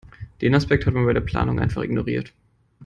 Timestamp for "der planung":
1.13-1.59